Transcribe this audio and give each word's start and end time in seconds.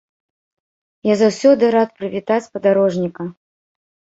Я 1.11 1.17
заўсёды 1.19 1.63
рад 1.75 1.89
прывітаць 1.99 2.41
падарожніка. 2.57 3.29